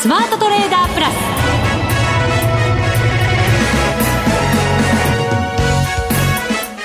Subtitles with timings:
[0.00, 1.10] スマートトレーダープラ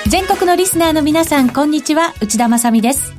[0.04, 0.10] ス。
[0.10, 2.12] 全国のリスナーの皆さんこんにちは。
[2.20, 3.14] 内田まさです。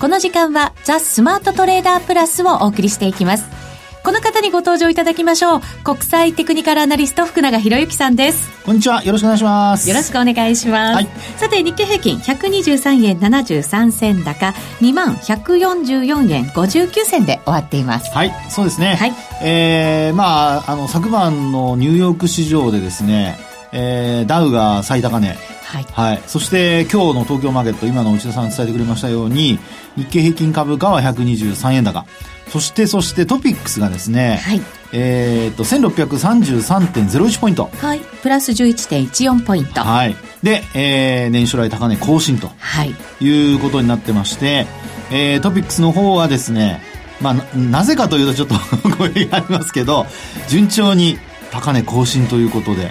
[0.00, 3.61] この時間はザ・スマートトレーダープラスをお送りしていきます。
[4.04, 5.60] この方にご登場いただきましょう。
[5.84, 8.50] 国際テクニカルアナリスト福永博之さんです。
[8.64, 9.04] こんにちは。
[9.04, 9.88] よろしくお願いします。
[9.88, 10.94] よろしくお願いします。
[10.96, 18.12] はい、さて、日経平均123円73銭高、2万144円59銭で終わっています。
[18.12, 18.96] はい、そうですね。
[18.96, 19.12] はい。
[19.40, 23.38] えー、まあ、あの、昨晩のニューヨーク市場でですね、
[23.70, 25.36] えー、ダウが最高値、
[25.72, 29.58] はい、はい、そして今日の東京マーケット今の内田さん伝えてくれましたように
[29.96, 32.04] 日経平均株価は123円高。
[32.48, 34.60] そしてそしてトピックスがですね、はい、
[34.92, 37.70] えっと1633.01ポイント。
[37.72, 38.00] はい。
[38.00, 39.80] プラス11.14ポイント。
[39.80, 40.14] はい。
[40.42, 44.66] で、えー、年初来高値更新と、はい、いうことになってまして、
[45.10, 46.82] えー、トピックスの方はですね
[47.22, 48.54] まあななぜかというとちょっと
[48.98, 50.06] 声がありますけど
[50.48, 51.18] 順調に
[51.50, 52.90] 高値更新ということで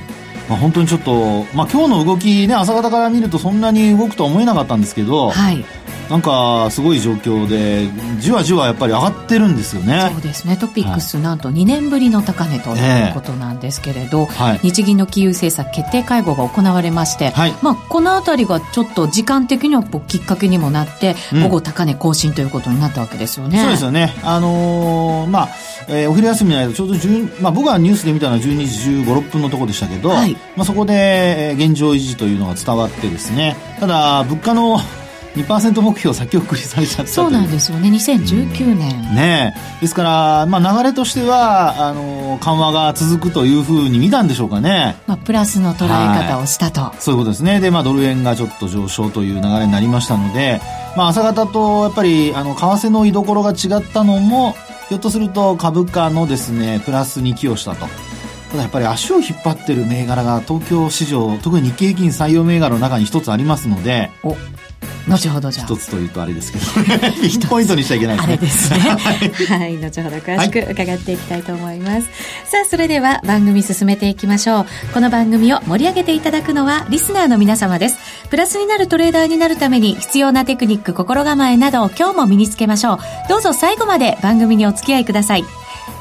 [0.51, 5.63] まあ、本当にちょっと、まあ、今日の動きね朝方から見るとそんなに動くとは思えなかったんですけど、はい、
[6.09, 7.87] なんかすごい状況で
[8.19, 10.09] じわじわやっぱり上がってるんですよね。
[10.11, 10.57] そうですね。
[10.57, 23.61] トピックス、はい、なんと2年ぶりの高値ということなんですけれど、えーはい、日銀の金融政策決定会合が行われまして、はい、まあ、この辺りがちょっと時間的にはきっかけにもなって、うん、午後高値更新ということになったわけですよね。
[23.61, 24.13] そうですよね。
[24.23, 25.49] あのー、まあ、
[25.87, 30.23] えー、お昼休みの間ちょうど10、まあ、僕はニュースで見たのは12時15、6分のところでしたけど、ま
[30.59, 33.55] あ、そこで現状維持というのが伝わってですね。
[33.79, 34.79] ただ物価の
[35.35, 37.89] 2%目標先送りされちゃったそうなんですよね。
[37.89, 47.59] 2019年、うん、ねですから、まあ、流れとしてはあの緩和が続くというふうに見たんでしょうかね、まあ、プラスの捉え方をしたと、はい、そういうことですね。
[47.61, 50.61] で、まあ、ドル円がちょっと上昇という流れになりましたので、
[50.97, 54.55] まあ、朝方とやっぱりあの為替の居所が違ったのも
[54.91, 57.87] ひょっとすると株価のですねプラスに寄与したと。
[58.51, 64.35] ただやっぱり足を引っ張ってる銘柄が東京市場特に日経平均採用銘柄の中に一つありますのでお。
[65.07, 66.65] 後ほどじゃ一つというとあれですけど
[67.21, 68.79] ピンポイントにしちゃいけないですね。
[68.99, 69.57] あれですね。
[69.57, 71.91] はい、後ほど詳しく伺っていきたいと思います。
[71.91, 72.09] はい、さ
[72.63, 74.65] あ、それでは番組進めていきましょう。
[74.93, 77.97] この番組を盛り上げていただくのはリスナーの皆様です。
[78.29, 82.99] プラスになるトレーダーになるために必要なテクニック、心構えなどを今日も身につけましょう。
[83.29, 85.45] どうぞ最後まで番組にお付き合いください。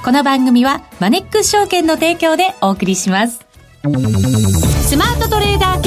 [0.04, 3.50] この番組はマネックス証券の提供でお送りします。
[3.82, 5.80] スマートトレーダー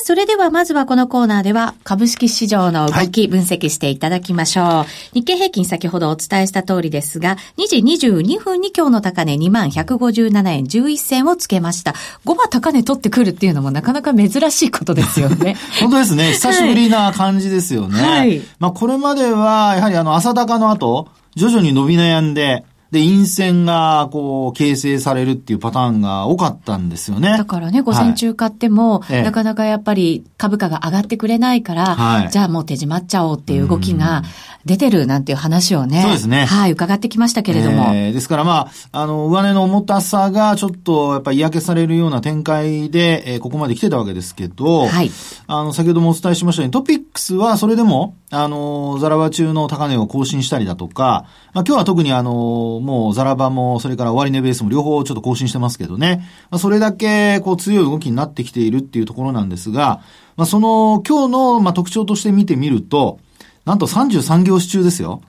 [0.00, 4.64] あ、それではまずはこのコーナーでは株式市場の動き分析していただきましょう。
[4.64, 11.94] はい、日経平均先ほどお伝えした通りですが、2時22分に今日の高値2157円11銭をつけました。
[12.24, 15.56] 5番高値取ってくるっていうのもなかなか珍しいことですよね。
[15.80, 16.32] 本当ですね。
[16.32, 18.02] 久しぶりな感じですよね。
[18.02, 18.42] はい。
[18.58, 27.36] まあこれまでは、やはりあの朝高の後、徐々に伸び悩んで、で、陰線が、こう、形成されるっていうパターンが多かったんですよね。
[27.38, 34.22] だからね、午前中買っても、はい、なかなかやっぱり株価が上がってくれないから、はい、じゃあもう手締まっちゃおうっていう動きが
[34.64, 36.02] 出てるなんていう話をね。
[36.02, 36.44] そうですね。
[36.44, 37.94] はい、伺ってきましたけれども。
[37.94, 45.10] えー、ですからまあ、あの、上値の重たさがちょっとやっぱり嫌気されるような展開で、えー、ここまで来てたわけですけど、はい。
[45.46, 60.02] あの、先ほどもお伝えしましたように、トピックスはそれでも、あの、ザラバ中の高値を更新したりだとか、まあ、今日は特にあの、もうザラバも、それから終値ベースも両方ちょっと更新してますけどね、まあ、それだけこう強い動きになってきているっていうところなんですが、
[60.36, 63.20] まあ、その今日のまあ特徴として見てみると、
[63.64, 65.22] なんと33業種中ですよ。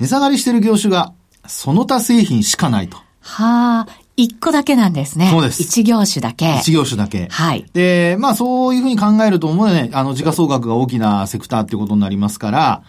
[0.00, 1.12] 値下がりしてる業種が、
[1.46, 2.96] その他製品しかないと。
[3.20, 5.28] はあ、一個だけなんですね。
[5.30, 5.62] そうです。
[5.62, 6.56] 一業種だけ。
[6.58, 7.28] 一業種だけ。
[7.30, 7.66] はい。
[7.72, 12.82] で、まあそういうふうに考えると、もうね、あの、時価総額が大きなセクターっていうことになりますから、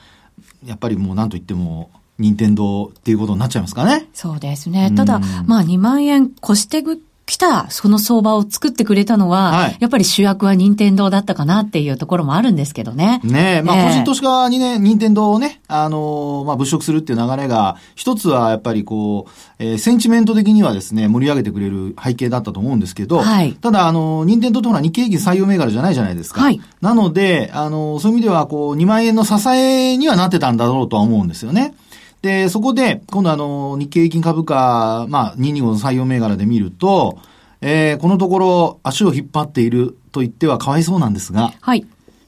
[0.65, 4.07] やっぱりもう何と言っても、任天堂っていうことになっちゃいますかね。
[4.13, 4.91] そうですね。
[4.95, 6.83] ただ、まあ2万円越して
[7.29, 13.21] 来た、その相場を作ってくれたのは、はい、やっぱり主役は任天堂だったかなっていうところもあるんですけどね。
[13.23, 26.41] ねえ、まあ、個人投資家にね、任天堂をね、あのー、まあ、物色するっていう流れが、一つはやっぱりこう、えー、センチメント的にはですね、盛り上げてくれる背景だったと思うんですけど、はい、ただ、あのー、任天堂とは日経平均採用銘柄じゃないじゃないですか。
[26.41, 31.75] はい、なので、あのー、そういう意味では、こう、2万円の支えにはなってたんだろうとは思うんですよね。
[32.21, 37.19] で、そこで、今度あの、日経平均株価、まあ、225の採用銘柄で見ると、
[37.61, 41.85] えー、このところ足を引っ張っていると言ってはかわいそうなんですが、はい。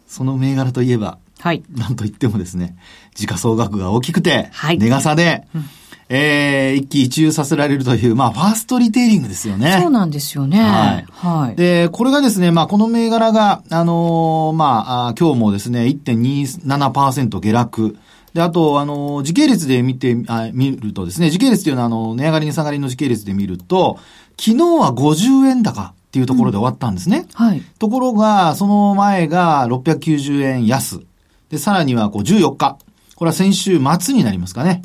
[0.07, 1.63] その銘柄といえば、はい。
[1.71, 2.75] なんと言ってもですね、
[3.15, 4.77] 時価総額が大きくて、はい。
[4.77, 5.65] 値傘で、うん
[6.13, 9.79] えー、一喜一憂させられるという、まあ、ファーストリテイリングですよね。
[9.81, 10.59] そうなんですよね。
[10.59, 11.05] はい。
[11.09, 11.55] はい。
[11.55, 17.97] で、これがですね、まあ、この銘柄が、あのー、まああ、今日もですね、1.27%下落。
[18.33, 23.99] で、あと、あの、時系列で見て、あ見るとですね、時系列というのは、あの、値上がりに下がりの時系列で見ると、
[24.39, 27.27] 昨日は50円高っていうところで終わったんですね。
[27.39, 27.61] うん、はい。
[27.79, 31.01] ところが、その前が690円安。
[31.49, 32.77] で、さらには、こう、14日。
[33.15, 34.81] これは先週末になりますかね。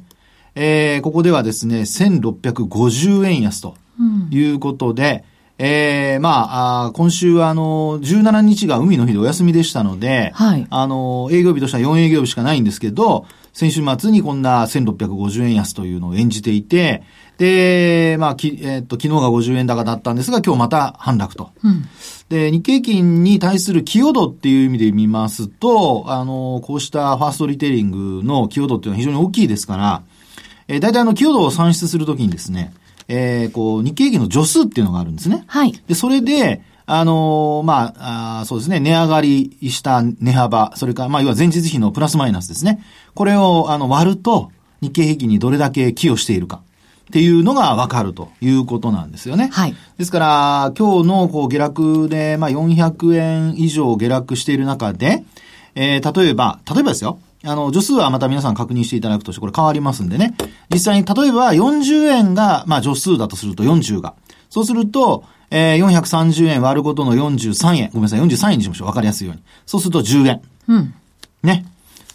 [0.56, 3.76] えー、ここではですね、1650円安と
[4.31, 17.03] いうことで、うん、えー、まあ、あ今週はあの、17日が海の日でお休みでしたので、はい、あの、営業日としては4営業日しかないんですけど、先週末にこんな1650円安というのを演じていて、
[17.38, 21.50] で、まあ、き、えー、っと、昨日が50円高だったんですが、今日また反落と。
[21.64, 21.85] うん、
[22.29, 30.03] で、日経金に対する寄与度っていう意味で見ますと、あの、こうしたファーストリテイリングの寄与度っていうのは非常に大きいですから、
[30.69, 32.75] えー、大体あの、寄与度を算出するときにですね、
[33.08, 35.44] えー、こう、日経平均の助数っていうのがあるんですね。
[35.47, 35.73] はい。
[35.87, 42.82] で、それで、あのー、まあ、あそうですね、値上がりした値幅、それから、まあ、要は前日比のプラスマイナスですね。
[43.14, 44.50] これを、あの、割ると、
[44.81, 46.61] 日経平均にどれだけ寄与しているか。
[47.06, 49.49] っていうのがわかるということなんですよね。
[49.53, 49.76] はい。
[49.97, 55.25] ですから、今日のこう下落で、まあ、400円以上下落している中で、
[55.76, 57.20] えー、例えば、例えばですよ。
[57.46, 60.34] あの、助数はまた皆さん確認していただくとして、これ変わりますんでね。
[60.72, 64.14] 実際に、例えば40円が、まあ、助数だとすると40が。
[64.50, 67.90] そうすると、えー、430円割ることの43円。
[67.90, 68.88] ごめんなさい、43円にしましょう。
[68.88, 69.43] わかりやすいように。
[69.64, 70.43] そうすると10円。
[70.69, 70.94] うん。
[71.43, 71.66] ね。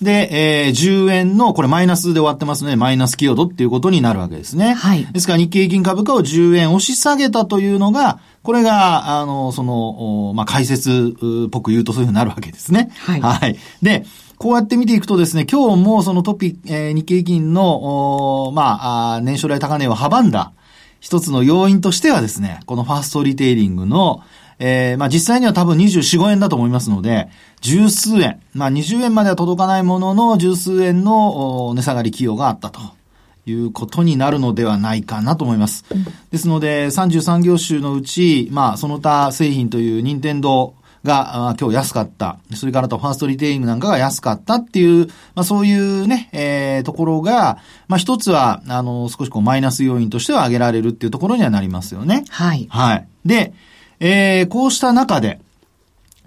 [0.01, 4.73] で、えー、10円の、これマイナスで終わってますので、マイナス寄与度っていうことになるわけですね。
[4.73, 5.05] はい。
[5.05, 11.13] ですから日経平均株価を10円押し下げたというのが、これが、あの、その、まあ、解説
[11.45, 12.89] っぽく言うとそういうふうになるわけですね。
[12.97, 13.21] はい。
[13.21, 13.57] はい。
[13.83, 14.05] で、
[14.41, 20.51] こうやって見ていくとですね、今日もそのトピック、えー、日経平均の、まあ、年初来高値を阻んだ
[20.99, 24.23] 一つの要因としてはですね、このファーストリテイリングの、
[24.57, 27.29] えー、まあ実際には多分24、5円だと思いますので、
[27.61, 32.79] 十数円、まあ20円までは届かないものの十数円の値下がり企業があったと。
[33.47, 35.83] いうことになるのではないかなと思います。
[36.29, 42.38] ですので、33業種のうち、まあ、その他製品という任天堂が今日安かった。
[42.53, 47.57] それからとファーストリテイリングなんかが安かったっていう、まあそういうね、えー、ところが、
[47.88, 52.25] まあ一つは、あの、少しこうマイナス要因としては挙げられるっていうところにはなりますよね。
[52.30, 52.68] はい。
[52.69, 53.07] はい。
[53.25, 53.53] で、
[54.00, 55.39] えー、こうした中で、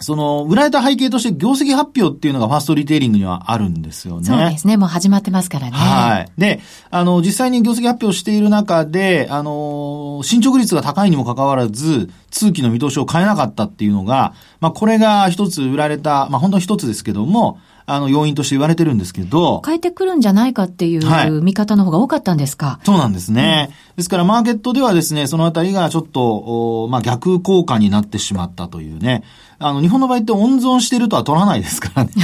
[0.05, 4.27] その、売られた背景として業績発表っていうのがファーストリテイリングにはあるんですよね。
[4.27, 4.77] そうですね。
[4.77, 5.73] もう始まってますからね。
[5.73, 6.31] はい。
[6.39, 6.61] で、
[6.91, 19.61] あの、実際に業績発表している中で、あの、進捗率が高いにもかかわらず、通期の見通しを変えなかったっていうのが、まあ、これが一つ売られた、まあ、本当に一つですけども、あの、要因として言われてるんですけど。
[19.65, 29.23] 変えてくるんじゃないかっていう見方の方が多かったんですか、はい、そうなんですね、うん、ですから、マーケットではですね、そのあたりがちょっと、まあ、逆効果になってしまったというね。
[29.59, 32.11] あの、日本の場合って温存してるとは取らないですからね。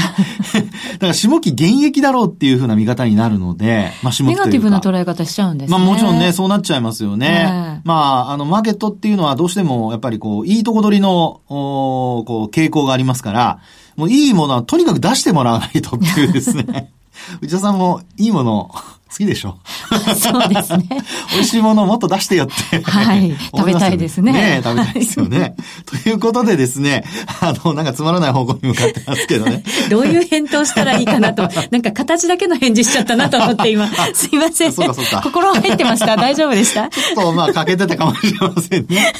[0.94, 5.78] だから、下期現役だろうっていうふうな見方になるので、まあ、下期ネガティブな捉え方しちゃうんですね。
[5.78, 7.80] まあ、もちろんね、そうなっちゃいますよね。
[7.84, 13.58] まあ、あの、マーケットっていうのはどうしても、やっぱりこう、いいとこ取りの、おこう、傾向がありますから、
[13.96, 16.90] もういいものはとにかく出してもらわないとっていうですね。
[17.42, 18.74] 内田さんもいいもの
[19.10, 19.58] 好きでしょ
[20.16, 20.88] そうですね。
[21.34, 22.80] 美味しいものをもっと出してよって。
[22.82, 23.36] はい。
[23.54, 24.32] 食べたいですね。
[24.32, 25.56] ね食べたいですよね。
[25.84, 27.04] ということでですね、
[27.40, 29.64] あの、なんかつまらない方向に向かってますけどね。
[29.90, 31.48] どういう返答したらいいかなと。
[31.70, 33.88] なんか形だけの返事しちゃったなと思って今。
[34.14, 34.72] すいません。
[34.72, 35.20] そうかそうか。
[35.22, 36.88] 心入ってました大丈夫でした？
[36.88, 39.12] ちょっとまあ欠けてたかもしれませんね。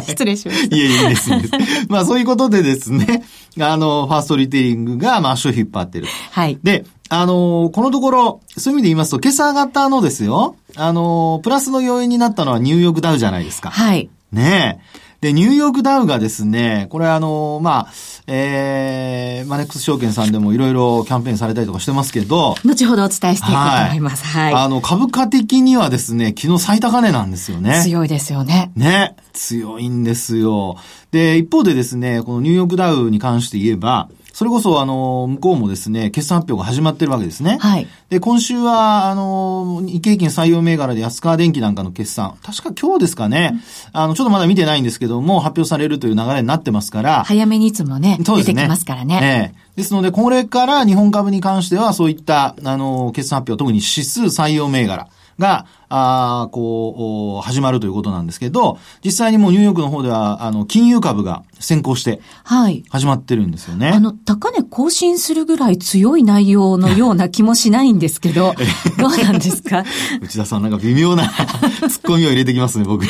[0.00, 0.76] 失礼しました。
[0.76, 1.30] いえいえ、いいです。
[1.88, 3.24] まあそういうことでですね、
[3.60, 6.06] あの、ファーストリテイリングが、まあ足を引っ張ってる。
[6.30, 6.58] はい。
[6.62, 13.68] で、あのー、このところ、そういう意味で言いますと、今朝方のですよ、あのー、プラスの要因になったのはニューヨークダウじゃないですか。
[13.68, 14.08] はい。
[14.32, 15.02] ねえ。
[15.20, 17.92] で、ニューヨークダウがですね、これあの、まあ、
[18.26, 24.24] えー、マネックス証券さんでもいろいろキャンペーンされたりとかしてますけど、後ほどお伝えしていくと思います。
[24.24, 24.54] はい。
[24.54, 27.82] はい、あの、株価的にはですね、昨日最高値なんですよね。
[27.84, 28.72] 強いですよね。
[28.74, 29.16] ね。
[29.34, 30.78] 強いんですよ。
[31.10, 37.58] で、一方でですね、このニューヨークダウに関して言えば、それこそ、あの、向こうもですね、決算発表が始まってるわけですね。
[37.60, 37.86] はい。
[38.08, 43.60] で、今週は、あの、日経平均採用銘柄で安川電機なんかの決算、確か今日ですかね、うん、
[44.00, 47.24] あの、ちょっとまだ見てないんですけども、発表されるという流れになってますから。
[47.24, 49.52] 早めにいつもね、ね出てきますからね。
[49.54, 55.08] ええですので、これから日本株に関しては、そういった、あの、決算発表、特に指数採用銘柄
[55.42, 62.82] が、あこう、始まるということなんですけど、実際にもうニューヨークの方では、あの、金融株が先行して、はい。
[62.88, 63.88] 始まってるんですよね。
[63.90, 68.54] あの、高値更新するぐらい強い内容のような気もしないんですけど、
[68.98, 69.84] どうなんですか？
[70.22, 71.28] 内田さんなんか微妙な
[71.90, 73.08] ツッコミを入れてきますね、僕に。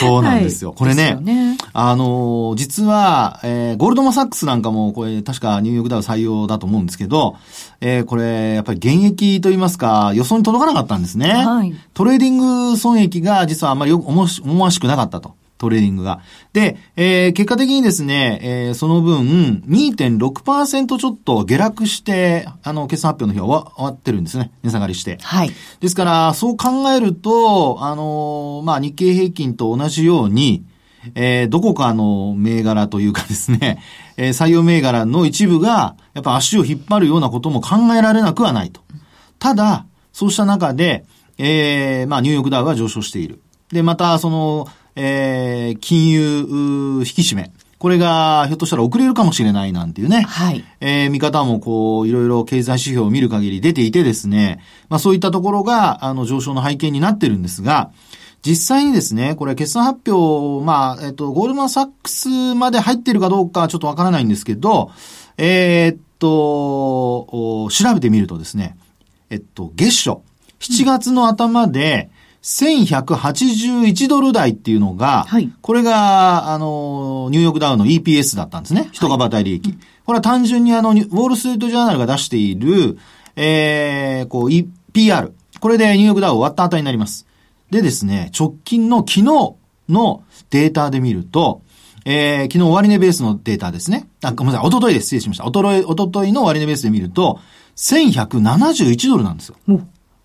[0.00, 0.70] そうなんですよ。
[0.70, 1.49] はい、これね、ね
[1.82, 7.36] あのー、実は、えー、ゴールドマンサックスなんかも、これ、確かニューヨークダウ採用だと思うんですけど、
[7.80, 11.28] えー、これ、やっぱり減益といいますか、予想に届かなかったんですね。
[11.32, 15.34] はい、トレーディング損益が実はあんまりよ思わしくなかったと。
[15.56, 16.20] トレーディングが。
[16.54, 24.52] で、えー、結果的にですね、えー、その分、2.6%ちょっと下落して、あの、決算発表の日は終わってるんですね。
[24.62, 25.18] 値下がりして。
[25.20, 25.50] はい。
[25.80, 30.64] ですから、そう考えると、あのー、まあ、日経平均と同じように、
[31.14, 33.82] えー、どこかの銘柄というかですね、
[34.16, 38.80] えー、採用銘柄の一部が、やっぱ足を引っ張るようなことも考えられなくはないと。
[39.38, 41.04] ただ、そうした中で、
[41.38, 43.40] えー、まあ、ニューヨークダウが上昇している。
[43.72, 46.20] で、また、その、えー、金融
[47.00, 47.52] 引き締め。
[47.80, 50.20] これが、ひょっとしたら遅れるかもしれないなんていうね。
[50.20, 50.62] はい。
[50.80, 54.62] えー、見方もこう、いろいろ経済指標を見る限り出ていてですね。
[54.90, 57.90] まあそういったところが、あの、上昇の背景になってるんですが、
[58.42, 64.90] 実際にですね、これ決算発表、まあ、えっと、ゴールドマンサックスまで入ってるかどうかちょっとわからないんですけど、
[65.36, 68.76] えー、っと、調べてみるとですね、
[69.28, 70.20] えっと、月初、
[70.60, 72.10] 7月の頭で、
[72.42, 78.88] 1181ドル台っていうのが、はい、これが、あの、ニューヨークダウの EPS だったんですね。
[78.92, 79.68] 人株当たり利益。
[79.68, 82.98] はい、これは単純にあの、ウォールストリートジャーナルが出している、
[83.36, 85.32] えー、こう、EPR。
[85.60, 87.26] これでニューヨークダウ終わった値になります。
[87.70, 89.22] でですね、直近の昨日
[89.88, 91.62] のデータで見ると、
[92.04, 94.08] えー、昨日終値ベースのデータですね。
[94.22, 95.04] あ、ごめんなさい、おとといです。
[95.06, 95.44] 失礼しました。
[95.44, 97.38] おととい、おとといの終値ベースで見ると、
[97.76, 99.56] 1171ドルなんですよ。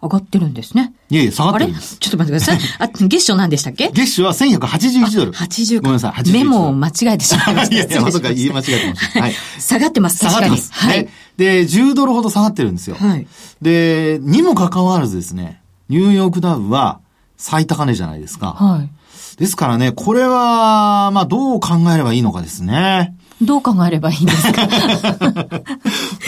[0.02, 0.94] 上がってるんですね。
[1.10, 1.98] いやいや、下がってるんです。
[1.98, 2.60] ちょっと待ってください。
[2.80, 3.92] あ、月初何でしたっけ？
[3.92, 5.34] 月初は1181ドル。
[5.34, 7.76] 80ごめんなさい、メモを間違えてしまいました。
[7.76, 9.22] いやいや、まさか言い間違えてました。
[9.22, 9.34] はい。
[9.60, 10.58] 下がってます、確かに。
[10.58, 11.08] はい。
[11.38, 12.96] で、10ドルほど下がってるんですよ。
[13.00, 13.28] はい。
[13.62, 17.00] で、にもかかわらずですね、ニューヨークダウは
[17.38, 18.54] 最高値じゃないですか。
[18.54, 18.90] はい。
[19.38, 23.16] ですからね、これは、まあ、どう考えればいいのかですね。
[23.42, 24.62] どう考えればいいんですか？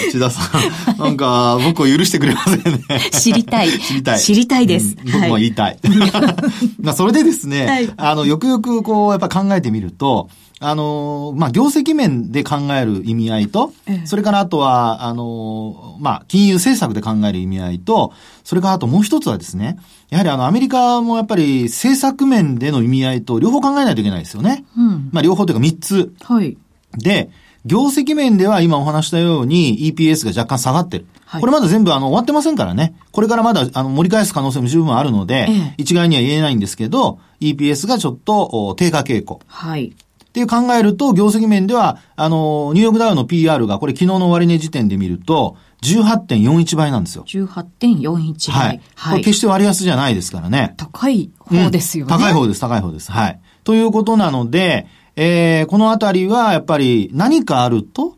[0.10, 0.58] 内田さ
[0.94, 2.80] ん、なんか、僕を許してくれませんね。
[3.12, 3.70] 知りたい。
[3.80, 4.20] 知りたい。
[4.20, 4.98] 知りたいです。
[5.06, 5.80] うん、僕も言いたい。
[6.82, 13.72] まあ、それでですね、はい、あの、よくよくこう、やっぱ考えてみると、あの、まあ、業績面で考える意味合いと、
[14.06, 18.12] それからあとは、あの、まあ、金融政策で考える意味合いと、
[18.44, 19.78] それからあともう一つはですね、
[20.10, 24.66] やはりあの、アメリカもやっぱり政策面での意味合いと両方考えないといけないですよね。
[24.78, 26.14] うん、まあ、両方というか三つ。
[26.24, 26.58] はい。
[26.98, 27.30] で、
[27.66, 31.06] 業績面では今お話したように EPS が若干下がってる。
[31.26, 32.96] はい、これまだ全部あの終わってませんからね。
[33.12, 39.42] これからまだあの盛り返す可能性も十分あるので、ええ、一概には言えないんですけど、EPS がちょっと低下傾向。
[39.48, 39.88] はい。
[39.88, 47.24] っていう考えると、業績面では、あの、ニューヨークダウの PR が、これ昨日の終値時点で見ると、18.41倍なんですよ。
[47.28, 48.68] 18.41倍。
[48.68, 48.82] はい。
[48.96, 50.74] はい、これ決して割安じゃないですからね。
[50.78, 53.12] 高い方ですよね、うん、高い方です、高い方です。
[53.12, 53.40] はい。
[53.64, 58.18] ということなので、えー、このあたりはやっぱり何かあると、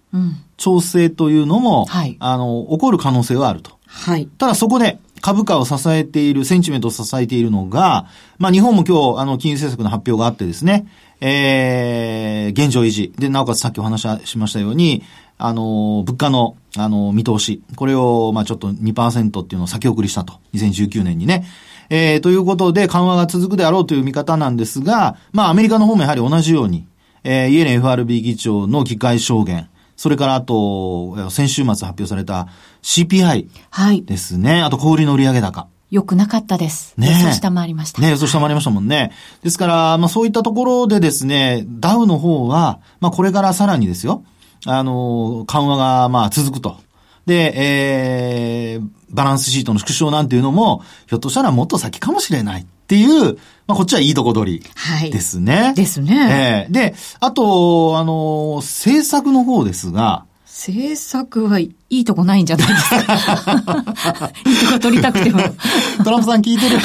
[0.57, 3.77] 調整というのも、はい、あの、起こる可能性はあると。
[3.87, 4.27] はい。
[4.27, 10.87] ただそこで、株価を支えている、センチメントを支えているのが、まあ日本も今日、あの、金融政策の発表があってですね、
[11.21, 13.13] えー、現状維持。
[13.17, 15.03] で、なおかつさっきお話しましたように、
[15.39, 17.63] あの、物価の、あの、見通し。
[17.75, 20.33] これを、まあちょっと2%っていうのを先送りしたと。
[20.53, 21.45] 2019年にね。
[21.89, 26.85] えー、ということで緩和が続くであろうという見方なんですが、まあアメリカの方もやはり同じように、
[27.23, 32.47] えー、イエレン FRB 議長の議会証言、それからあと、先週末発表された
[32.83, 33.47] CPI
[34.05, 34.53] ですね。
[34.53, 35.67] はい、あと小売の売上高。
[35.91, 36.93] よくなかったです。
[36.97, 38.01] ね予想下回りました。
[38.01, 39.11] ね予想下回りましたもんね。
[39.43, 44.23] ですから、まあそういったところでですね、ダウの方は、まあこれからさらにですよ、
[44.65, 46.77] あの、緩和がまあ続くと。
[47.25, 53.35] で、えー、バランスシートの縮小なんていうのも、ひょっとしたらもっと先かもしれないっていう、
[53.67, 55.55] まあ、こっちはいいとこ取りですね。
[55.55, 56.67] はい、ですね。
[56.67, 64.31] えー、で、あと、あの、政策の方ですが、政策はいいとこないんじゃないですか。
[64.45, 65.39] いいとこ取りたくても。
[66.03, 66.79] トランプさん聞いてる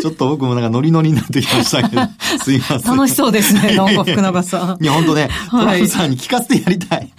[0.00, 2.02] ちょっと僕もなんかノリノリになってきましたけど、
[2.42, 2.96] すいません。
[2.96, 4.82] 楽しそうですね、なんか福永さん。
[4.82, 7.12] いや、本当ね、トランプさんに聞かせてやりたい。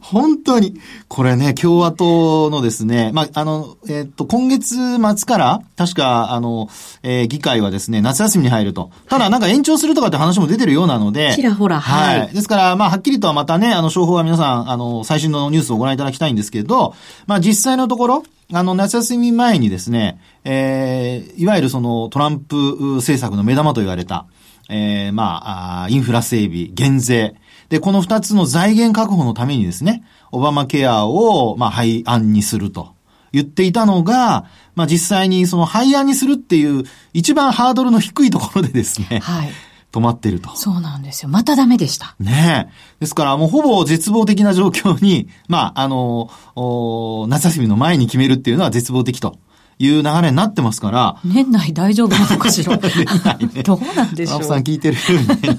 [0.00, 0.80] 本当に。
[1.08, 6.68] これね、共和党のですね、まあ、あの、えっ、と、今月末から、確か、あの、
[7.02, 8.90] えー、議会はですね、夏休みに入ると。
[9.08, 11.34] ただ、なんか延長するとかって話も出てるようなので。
[11.34, 12.20] ちらほら、はい。
[12.20, 12.34] はい。
[12.34, 16.94] ですから、まあ、はっきりとはまたね、あの、情報は皆さん、あの、最新のニュースをご覧いただきたいんですけど、
[17.26, 22.56] まあ、実際のところ、あの、夏休み前にですね、えー、いわゆるそのトランプ
[22.98, 24.26] 政策の目玉と言われた、
[24.68, 27.34] えー、まあ、インフラ整備、減税。
[27.70, 32.94] で、この二つの財源確保のためにですね、オバマケアを、まあ、廃案にすると
[33.32, 39.50] 言っていたのが、まあ、実際にその廃案にするっていう一番ハードルの低いところでですね、はい。
[39.92, 40.54] 止まってると。
[40.56, 41.28] そうなんですよ。
[41.28, 42.14] またダメでした。
[42.20, 43.00] ねえ。
[43.00, 46.30] ですからもうほぼ絶望的な状況に、 まあ、あの、
[47.28, 49.38] 夏休みの前に決めるっていうのは絶望的と。
[49.82, 51.16] いう流れになってますから。
[51.24, 53.62] 年内大丈夫なのかしら ね。
[53.62, 54.44] どうなんでしょう。
[54.44, 54.98] さん聞いてる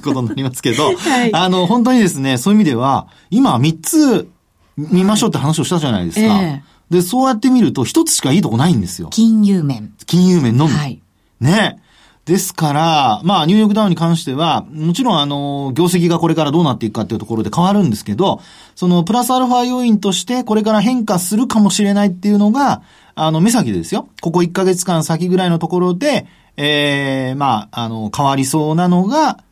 [0.04, 4.30] ことになりますけど、 はい、あの、本当にですね、そういう意味では、今3つ
[4.78, 6.40] 見ましょうって話をしたじゃないですか。
[6.40, 9.08] えー、で、そうやって見ると1つしかいいとこないんですよ。
[9.10, 9.92] 金融面。
[10.06, 10.74] 金融面のみ。
[10.76, 11.02] はい。
[11.40, 11.80] ね。
[12.26, 18.42] ですから、まあ、ニューヨークダウンに関しては、もちろん、あの、業績がこれからどうなっていくかっていうところで変わるんですけど、
[18.76, 22.84] その、プラスアルファ要因として、これから変化するかもしれないっていうのが、
[23.16, 24.08] あの、目先でですよ。
[24.22, 29.44] ここ1ヶ月間先ぐらいのところで、ええー、まあ、あの、変わりそうなのが、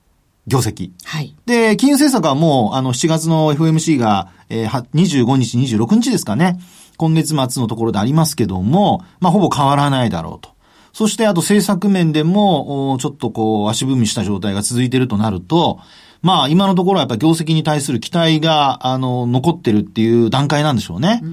[0.45, 0.91] 業績。
[1.05, 1.35] はい。
[1.45, 6.59] で、金融政策はもう、あの、7月の FOMC が、えー、25日、26日ですかね。
[6.97, 10.58] 今月末のところでありますけども、まあ、ほぼ変わらないだろうと。
[10.93, 15.79] そして、あと政策面でも、ちょっとこう、足踏みした状態が続いているとなると、
[16.21, 21.21] まあ、今のところはやっぱ業績に対する期待が、あの、残ってるっていう段階なんでしょうね。
[21.23, 21.25] う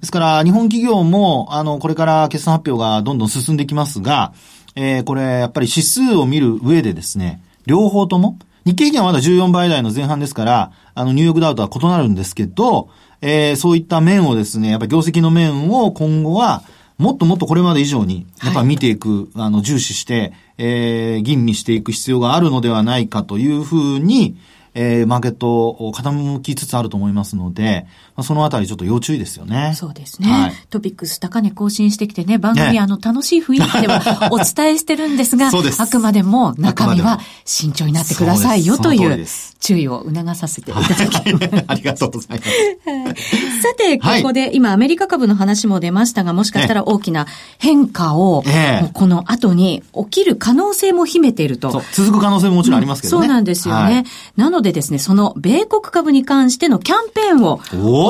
[0.00, 4.32] ですから、日本企業も、あの、これから決算発表がどんどん進んできますが、
[4.76, 12.88] えー、これ、やっぱり指数を見る上でですね、両方とも、日経平均はまだ14倍台の前半ですから、あの、ニューヨークダウとは異なるんですけど、
[13.20, 16.62] えー、そういった面をですね、やっぱり業績の面を今後は、
[17.00, 24.36] もっともっとこれまで以上に、やっぱ見ていく、はい、あの、重視して、えー、吟味していく必要があるのではないかというふうに、
[24.74, 27.86] えー、マーケットを傾きつつあると思いますので、
[28.20, 29.72] まあ、そのあたりちょっと要注意ですよね。
[29.74, 30.30] そうですね。
[30.30, 39.26] はい、トピックス高値更新してきてね、番組、ね、あの楽しい雰囲気ではお伝えしてるんですが、 そうですあくまでも中身は慎重になってくださいよという
[39.58, 41.48] 注意を促させていただきます。
[41.48, 43.62] はい、 ありがとうございます。
[43.62, 47.26] さて、ここで今アメリカ株の話も出ましたが、もしかしたら大きな
[47.58, 48.44] 変化を、
[48.92, 51.82] この後に起きる可能性も秘めていると。
[51.92, 53.26] 続く可能性ももちろんありますけどね。
[53.26, 53.94] そうなんですよね。
[53.94, 54.04] はい、
[54.36, 57.60] なのでですね、その米国株に関してのキャンペーンを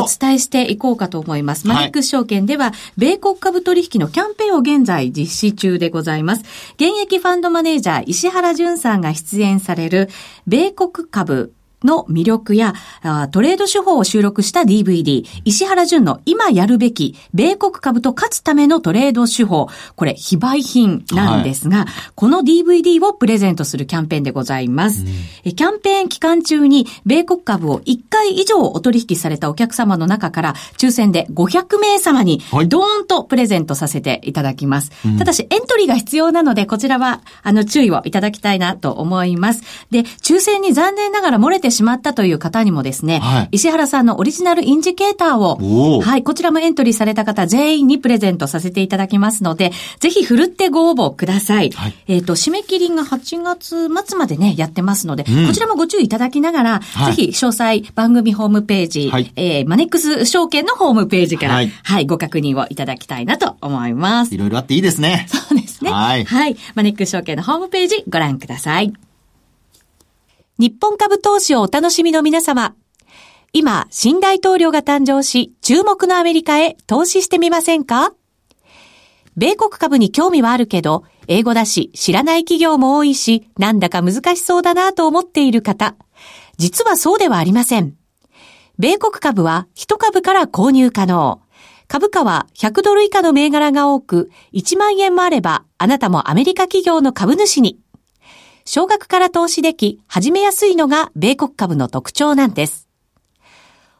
[0.02, 1.66] お伝えしていこうかと思います。
[1.66, 6.42] マネックス証券では、米国株取引のキャンペーンを現在実施中でございます。
[6.76, 10.08] 現役ファンドマネージャー石原淳さんが出演される、
[10.46, 12.74] 米国株の魅力や
[13.30, 25.04] トレード手法を収録した DVD、石原淳の今やるべき米国株と勝つためのトレード手法、これ非売品なんですが、はい、この DVD をプレゼントするキャンペーンでございます。
[25.44, 34.92] うん、キャンペーン期間中に米国株を1回以上お取引されたお客様の中から抽選で500名様にドーンとプレゼントさせていただきます。
[35.02, 39.62] はい、ただしエントリーが必要なので、こちらはあの注意をいただきたいなと思います。
[39.90, 51.70] で、抽選に残念ながら漏れてしまったという方にもですね、はい、石原さんのオリジナルインジケーターを、はい、こちらもエントリーされた方全員にプレゼントさせていただきますので、ぜひ振るってご応募ください。
[51.70, 64.34] はい、えっ、ー、と、締め切りが8月末までね、やってますので、うん、こちらもご注意いただきながら、はい、ぜひ詳細番組ホームページ、はい、えー、マネックス証券のホームページから、はい、はい、ご確認をいただきたいなと思います。
[64.34, 65.26] いろいろあっていいですね。
[65.28, 65.90] そうですね。
[65.90, 66.24] はい。
[66.24, 66.56] はい。
[66.74, 68.92] マネックス証券のホームページご覧ください。
[70.60, 72.74] 日本株投資をお楽しみの皆様。
[73.54, 78.12] 今、新大統領が誕生し、注目のアメリカへ投資してみませんか？
[79.38, 85.94] 米国株に興味はあるけど、英語だし、知らない企業も多いし、なんだか難しそうだなと思っている方。
[86.58, 87.94] 実はそうではありません。
[88.78, 91.40] 米国株は1株から購入可能。
[91.88, 97.78] 株価は100ドル以下の銘柄が多く、1万円もあれば、あなたもアメリカ企業の株主に。
[98.64, 102.88] 少額から投資でき、始めやすいのが米国株の特徴なんです。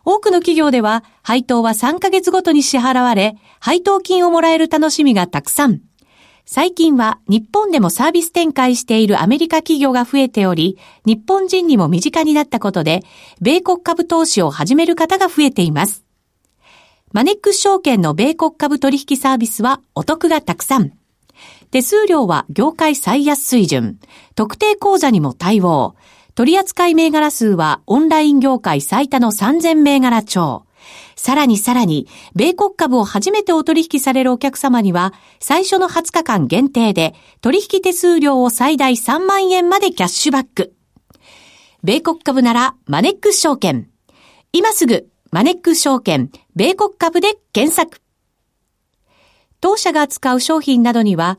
[0.05, 5.81] 多くの企業では、配当は3ヶ月ごとに支払われ、配当金をもらえる楽しみがたくさん。
[6.47, 13.03] 最近は日本でもサービス展開しているアメリカ企業が増えており、日本人にも身近になったことで、
[13.41, 16.05] 米国株投資を始める方が増えています。
[17.13, 21.00] マネックス証券の米国株取引サービスはお得がたくさん。
[21.71, 24.01] 手数料は業界最安水準。
[24.35, 25.95] 特定口座にも対応。
[26.35, 30.67] 取扱銘柄数はオンライン業界最多の3000銘柄超。
[31.15, 40.75] さらにさらに、米国株を初めてお取引されるお客様には、最初の20日間限定で、取引手数料を最大3万円までキャッシュバック。
[41.85, 43.89] 米国株なら、マネックス証券。
[44.53, 48.01] 今すぐ、マネックス証券、米国株で検索。
[49.61, 51.39] 当社が扱う商品などには、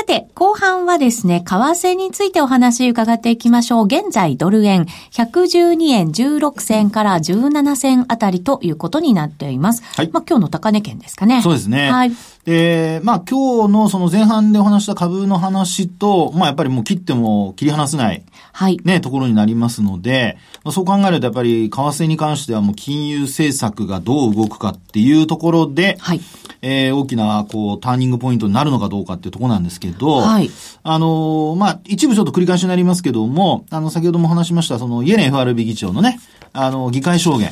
[0.00, 3.84] さて、後半はですね、為替についてお話伺っていきましょう。
[3.84, 9.82] 現在、ドル円、112円16銭から17銭あたりということになっています。
[9.82, 10.08] はい。
[10.10, 11.42] まあ、今日の高値圏ですかね。
[11.42, 11.90] そうですね。
[11.90, 12.12] はい。
[12.44, 18.78] で、まあ、今日のその前半でお話した株の話と、まあ、やっぱりもう切っても切り離せない、はい。
[18.84, 26.20] ね、ところになりますので、まあ、そう考えるとやっぱり、為替に関してはもう金融政策がどう動くかっていうところで、はい。
[26.62, 30.50] えー、大きな、こう、ターニングポイントになるのかどうかっていうところなんですけど、はい。
[30.82, 36.20] あのー、まあ、一部ちょっと繰り返しになりますけども、あの、先ほども話しました、その、イエレン FRB 議長のね、
[36.52, 37.50] あの、議会証言。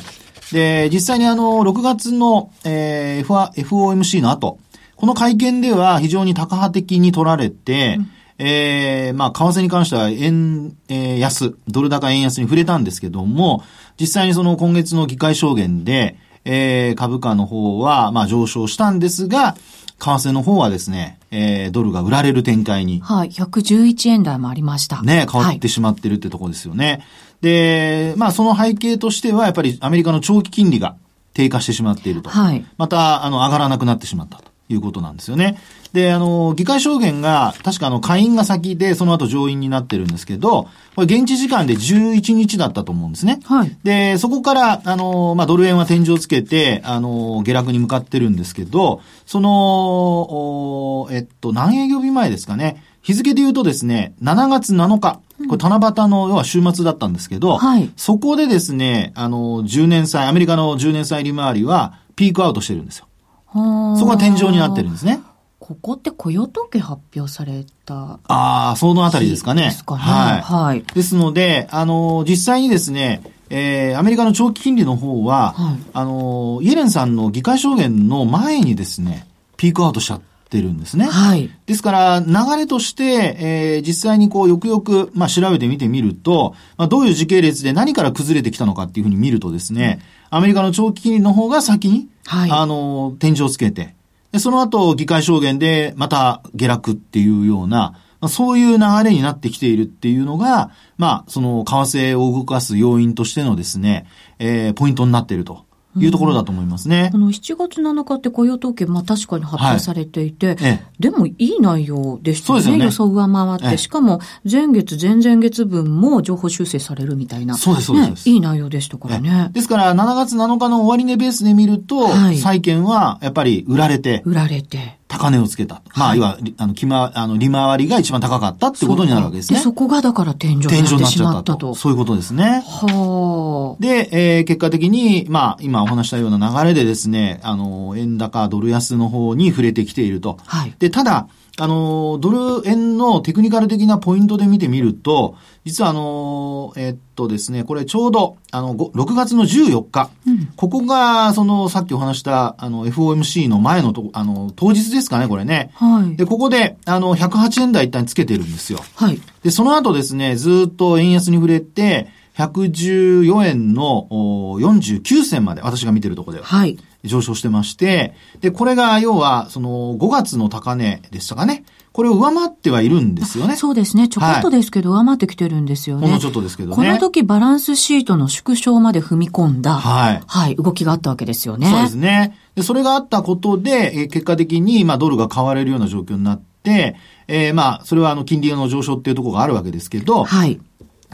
[0.51, 4.59] で、実際にあの、6月の、えー、FOMC の後、
[4.99, 13.63] この会見では非常に高派的に取られて、うんえー、まあ、為替に関しては円、えー、安、ドル高円安に触れたんですけども、
[13.97, 19.55] 実際にその今月の議会証言で、えー、株価の方は、まあ上昇したんですが、
[19.99, 22.99] 為替の方はですね、えー、ドルが売られる展開に。
[22.99, 25.01] はい、111円台もありました。
[25.01, 26.87] ね、変わってしまってるってとこですよね。
[26.87, 27.01] はい、
[27.41, 30.97] で、まあその背景としては、やっぱりアメリカの長期金利が
[31.33, 32.29] 低下してしまっていると。
[32.29, 32.65] はい。
[32.77, 35.57] また、あの、上がらなくなってしまったということなんですよね。
[35.93, 43.39] で、あの、議会証言が、確かあの、下院が先で、その後上院になってるんですけど、これ現地時間で11日だったと思うんですね。
[43.45, 43.75] はい。
[43.83, 52.83] で、そこから、あの、まあ、ドル円は天井をつけて、あの、下落に向かってるんですけど、その、えっと、何営業日前ですかね。
[53.01, 55.19] 日付で言うとですね、7月7日。
[55.47, 63.07] これ七夕の要は週末だったんですけど、はい、そこでですね、あの、10年債、アメリカの10年債利回りはピークアウトしてるんですよ。
[63.53, 65.21] そこが天井になってるんですね。
[65.59, 68.19] ここって雇用統計発表された。
[68.27, 69.63] ああ、そのあたりですかね。
[69.63, 70.01] ですかね。
[70.01, 70.41] はい。
[70.41, 70.83] はい。
[70.93, 81.05] ですので、あの、実際にですね、えー、アメリカの長期金利の方は、はい、あの、イエレンさんの議会証言の前にですね、ピークアウトしちゃってるんですね。
[81.05, 81.49] はい。
[81.65, 93.95] ですから、流れとして、えー、実際にこう、よくよく、まあ、調べてみてみると、まあ、どういう時系列で何から崩れてきたのかっていうふうに見るとですね、うん、アメリカの長期金利の方が先に、はい、あの、天井をつけて、
[94.31, 101.73] で、その後、議会証言でまた下落っていうような、そういう流れになってきているっていうのが、まあ、その、為
[102.13, 104.07] 替を動かす要因としてのですね、
[104.39, 105.68] えー、ポイントになっていると。
[106.05, 107.09] いうところだと思いますね。
[107.11, 112.77] この7月7日って雇用統計、まあ確かに発表されていて、はい、でもいい内容でしたね。
[112.77, 117.55] ね予想上回って、しかも前月、前々月分も情報修正されるみたいな。
[117.55, 119.49] そうです、そうです、ね、いい内容でしたからね。
[119.53, 124.21] ですから、7月7日の終値ベースで見ると、はい、債券はやっぱり売られて。
[124.25, 124.98] 売られて。
[125.09, 125.81] 高値をつけた。
[125.95, 129.59] まあ、いわあの、きま、あの、利回りが一番高かったってことになるわけですね。
[129.59, 131.73] そこがだから天井になってしまったと。
[131.73, 132.63] そういうことですね。
[132.63, 133.81] はあ。
[133.81, 140.37] で、えー、結果的に、まあ、今お話したような流れでですね、あの、円高ドル安の方に触れてきていると。
[140.45, 140.75] はい。
[140.77, 141.27] で、ただ、
[141.59, 155.71] あの、ドル円のテクニカル的なポイントで見てみると、実はあの、えっとですね、これちょうど、あの、6月の14日、うん、ここが、その、さっきお話した、あの、FOMC の前のと、あの、当日ですかね、これね。
[155.73, 156.15] はい。
[156.15, 158.79] で、ここで、あの、108円台一旦つけてるんですよ。
[158.95, 159.21] はい。
[159.43, 162.07] で、その後ですね、ずっと円安に触れて、
[162.39, 166.47] 114円の49銭まで、私が見てるところでは。
[166.47, 166.77] はい。
[167.03, 171.65] 上昇してまして、で、これが要は、その5月の高値でしたかね。
[171.91, 173.55] これを上回ってはいるんですよね。
[173.55, 174.07] そうですね。
[174.07, 176.03] ちょこっとですけど、上回ってきてるんですよね。
[176.03, 176.75] ほんのちょっとですけどね。
[176.75, 180.23] この時バランスシートの縮小まで踏み込んだ、はい。
[180.25, 181.69] はい、動きがあったわけですよね。
[181.69, 182.37] そうですね。
[182.55, 186.95] で、それがあったことで、え結果的に、まあ、ドルが買われるような状況になって、
[187.27, 190.59] えー、まあ、それはあの、金利の上昇っていうところがあるわけですけど、はい。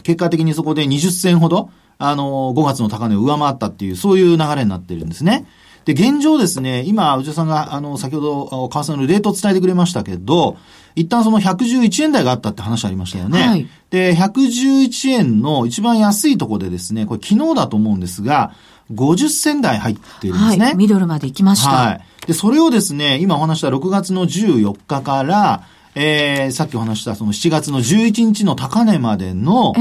[0.04, 5.46] 結果的にそこで20銭ほど、あの、5月の高値を上回ったっていう、そういう流れになってるんですね。
[5.86, 10.58] で、現状ですね、今、内田さんが、あの、先ほど、為替のレートを伝えてくれましたけど、
[10.96, 13.48] 一旦その111円台があったって話ありましたよね。
[13.48, 18.54] はい、で、111円の一番安いところでですね、これ昨日だと思うんですが、
[18.94, 20.66] 50銭台入ってるんですね。
[20.66, 21.70] はい、ミドルまで行きました。
[21.70, 22.02] はい。
[22.26, 25.64] で、それをですね、今お話した6月の14日から、
[25.96, 29.74] えー、さっきお話したその7月の11日の高値までの、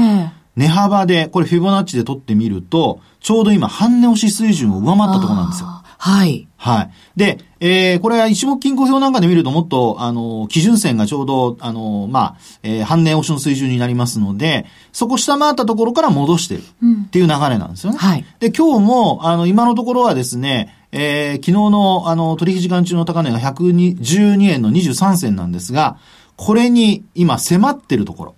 [0.55, 5.67] 値幅で、これフィボナッチで取ってみると、ちょうど今、半値押し水準を上回ったところなんですよ。
[5.97, 6.47] はい。
[6.55, 6.91] はい。
[7.15, 17.97] で、えー、これは一目均衡表なんかで見るともっと、あの、基準線がちょうど、あの、まあ、えー、半年押しの水準になりますので、そこ下回ったところから戻してるっていう流れなんですよね。
[17.99, 18.25] うん、はい。
[18.39, 25.97] で、今日も、あの、今のところはですね、えー、昨日の、あの、取引時間中の高値が112円の23銭なんですが、
[26.37, 28.35] これに今迫ってるところ。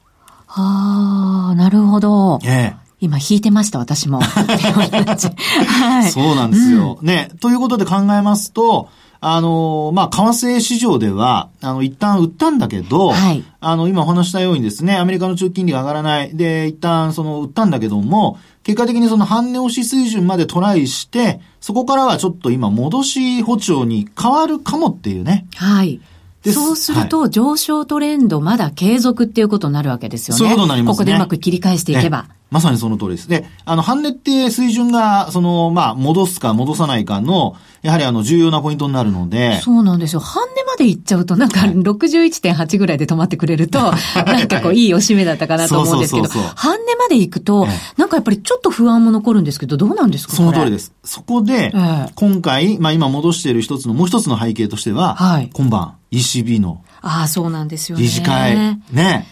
[0.48, 2.40] はあ、なるほど。
[2.44, 4.22] ええー今引いてました、私も。
[4.26, 6.12] はい。
[6.12, 6.98] そうなんですよ。
[7.00, 7.30] うん、ね。
[7.40, 8.90] ということで考えますと、
[9.20, 16.36] あの、まあ、為替市場では、あの、一旦売ったんだけど、はい、あの、今お話したようにですね、アメリカの中金利が上がらない。
[16.36, 25.48] で、一旦その、売ったんだけども、結果的にその半値押し水準までトライして、そこからはちょっと今戻し歩調に変わるかもっていうね。
[25.56, 26.00] はい。
[26.46, 30.40] そうすると、上昇トレンドまだ継続っていうことになるわけですよね。
[30.40, 30.98] そういうことになりますね。
[30.98, 32.30] ここでうまく切り返していけば。
[32.50, 33.28] まさにその通りです。
[33.28, 39.60] で、あの、半値って水準が、その、まあ、戻すか戻さないかの、やはりあの、重要なポイントになるので。
[39.62, 40.22] そうなんですよ。
[40.22, 43.80] 半値まで行っちゃうと、なんか、61.8ぐらいで止まってくれると、
[44.26, 50.94] なんかこう、いいおしめだったかなと思うんですけど、半値まで行くと、なんかやっぱりちょっと不安も残るんですけど、どうなんですかその通りです。
[51.04, 51.74] そこで、
[52.16, 58.04] 今回、まあ今戻している一つの、もう一つの背景としては、はい、今晩、ECB の、ああ、そうなんですよね。
[58.04, 58.56] 理事会、
[58.92, 59.28] ね、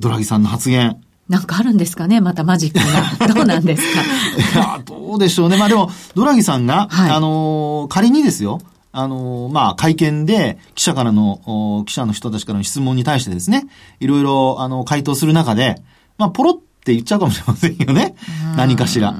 [0.00, 0.96] ドラギさんの発言。
[1.28, 3.34] なんかあるんですかねまたマジックが。
[3.34, 4.02] どうなんですか？
[4.60, 5.58] いや、どうでしょうね。
[5.58, 8.60] まあでも、ドラギさんが、はい、あのー、仮にですよ、
[8.92, 13.68] あのー、まあ、会見で、記者からの、記者の人たちからの質問に対してですね、
[14.00, 15.82] いろいろ、あの、回答する中で、
[16.16, 18.14] まあ、ポロって言っちゃうかもしれませんよね。
[18.56, 19.14] 何かしら。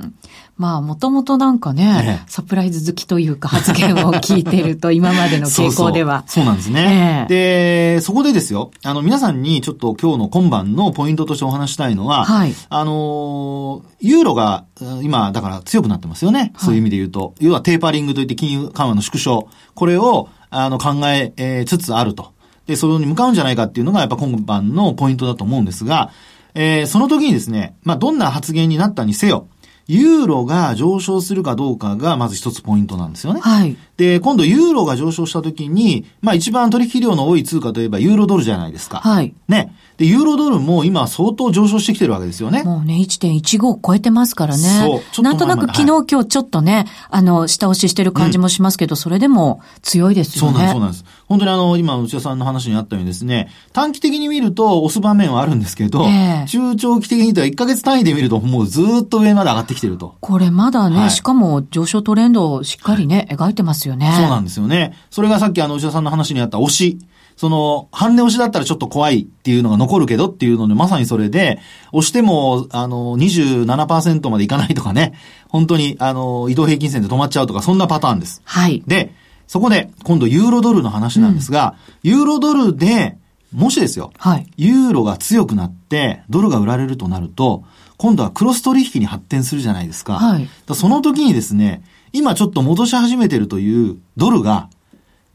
[0.59, 6.43] まあ、もともとなんかね、サプライズ好きというか発言を聞いてると、 今までの傾向ではそうそう。
[6.43, 14.65] そうなんですね、えで、そこでですよ、あの、皆さんにちょっと今日の今晩のポイントとしてお話したいのは、はい、あの、ユーロが
[15.03, 16.53] 今、だから強くなってますよね。
[16.59, 17.35] そういう意味で言うと。
[17.39, 19.49] 要はテーパリングといって金融緩和の縮小。
[19.75, 22.33] これを、あの、考え、えー、つつあると。
[22.67, 26.11] で、それに向かうんじゃないかっていうのが、やっぱ今晩のポイントだと思うんですが、
[26.55, 29.47] えー、その時にですね、まあ、どんな発言になったにせよ、
[29.89, 33.41] ユーロが上昇するかどうかがまず一つポイントなんですよね。
[33.41, 33.77] はい。
[33.97, 38.99] で、今度ユーロが上昇した時に、まあ一番取引量の多い通貨といえばユーロドルじゃないですか。
[38.99, 39.35] はい。
[39.49, 39.75] ね。
[39.97, 42.63] で、ユーロドルも今相当上昇してきてるわけですよね。
[42.63, 45.03] もうね、1.15超えてますからね。
[45.15, 45.25] そう。
[45.25, 50.59] なんとなく昨日、はい、今日ちょっとね、あの、下押ししてる感じもしますけど、うん、それでも強いですよね。
[50.59, 51.05] そうなんです、そうなんです。
[51.27, 60.17] 本当にあの、今、内田さんの話にあったようにですね、短期的に見ると押す場面はあるんですけど、えー、中長期的にと1ヶ月単位で見るともうずっと上まで上がってきてると。
[60.21, 64.13] これまだね、はい、しかも上昇トレンドをしっかりね、はい、描いてますよね。
[64.17, 64.95] そうなんですよね。
[65.11, 66.99] それがさっきあの、内田さんの話にあった押し。
[67.39, 71.61] その、半値押しだったらちょっと怖いっていうのが残るけどっていうので、まさにそれで、
[71.93, 75.13] 押しても、あの、27%までいかないとかね、
[75.49, 78.43] 本当に、あの、移動平均線で止まっちゃうとか、そんなパターンです。
[78.45, 78.83] はい。
[78.89, 79.15] で、
[79.47, 83.19] そこで、今度ユーロドルの話なんですが、うん、ユーロドルで、
[83.55, 84.47] もしですよ、はい。
[84.57, 87.63] ユーロが強くなって、ドルが売られるとなると、
[87.99, 90.15] 今度はクロス取引に発展するじゃないですか。
[90.15, 90.49] はい。
[90.75, 91.83] その時にですね、
[92.13, 94.71] 今ちょっと戻し始めてるというドルが、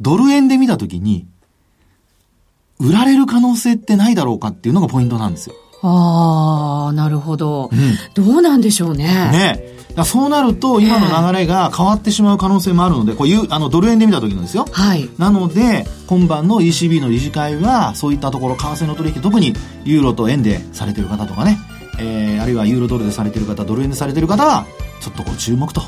[0.02, 1.28] ドル円で見たときに、
[2.80, 5.56] 売られる可能性ってないだろうかっていうのがポイントなんですよ。
[5.84, 8.24] ああ、なるほど、うん。
[8.24, 9.06] どうなんでしょうね。
[9.06, 9.74] ね。
[10.06, 14.66] そうなると、今の流れが変わってしまう可能性もあるので、こういう、あの、ドル円で見た時のですよ。
[14.72, 15.10] はい。
[15.18, 21.60] なので、今晩の ECB の理事会は、そういったところ、為替の取引、特にユーロと円でされてる方とかね、
[22.00, 24.66] えー、あるいはユーロドルでされてる方、ドル円でされてる方は、
[25.02, 25.88] ちょっとこう注目という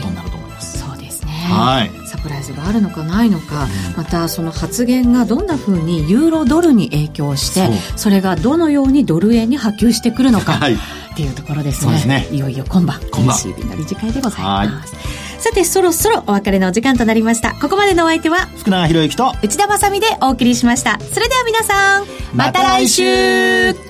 [0.00, 0.82] ことになると思います。
[0.84, 1.32] はい、そうですね。
[1.32, 1.90] はい。
[2.06, 10.76] サプライズがあるのかないのか、またその発言がどんなふうにユーロドルに影響してそれがどのようにドル円に波及してくるのか、はい、っ
[11.16, 13.36] ていうところですね、ね、いよいよ今晩今晩。
[13.36, 14.94] ECB の理事会でございます。
[15.38, 17.54] さてそろそろお別れのお時間となりました。
[17.54, 20.98] ここまでのお相手は福永博之と内田まさでお送りしました。
[21.00, 23.89] それでは皆さんまた来週